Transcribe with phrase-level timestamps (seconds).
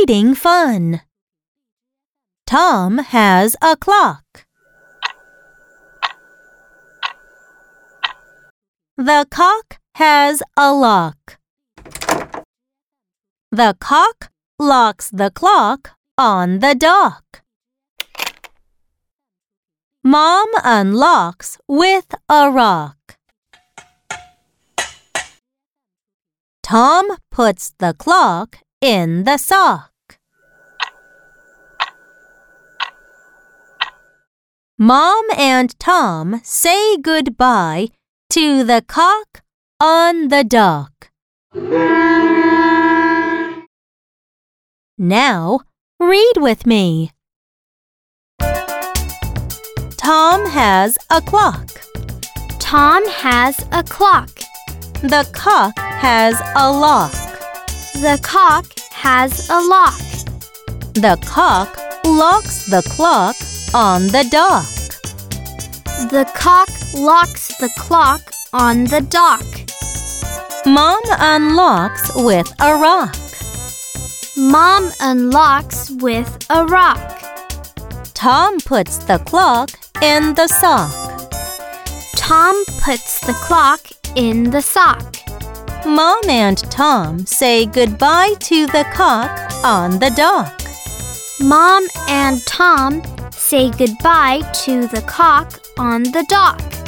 [0.00, 1.02] reading fun.
[2.46, 4.46] Tom has a clock.
[8.96, 11.36] The cock has a lock.
[13.52, 17.42] The cock locks the clock on the dock.
[20.02, 23.18] Mom unlocks with a rock.
[26.62, 29.89] Tom puts the clock in the sock.
[34.82, 37.88] Mom and Tom say goodbye
[38.30, 39.42] to the cock
[39.78, 41.10] on the dock.
[44.96, 45.60] Now,
[46.00, 47.10] read with me.
[49.98, 51.68] Tom has a clock.
[52.58, 54.30] Tom has a clock.
[55.02, 57.12] The cock has a lock.
[58.00, 60.00] The cock has a lock.
[60.94, 63.36] The cock locks the clock
[63.74, 64.64] on the dock.
[66.10, 68.20] The cock locks the clock
[68.52, 69.44] on the dock.
[70.66, 73.14] Mom unlocks with a rock.
[74.36, 77.18] Mom unlocks with a rock.
[78.14, 79.70] Tom puts the clock
[80.02, 81.30] in the sock.
[82.16, 83.80] Tom puts the clock
[84.16, 85.16] in the sock.
[85.86, 89.30] Mom and Tom say goodbye to the cock
[89.64, 90.60] on the dock.
[91.40, 93.02] Mom and Tom
[93.40, 96.79] say goodbye to the cock on the dock.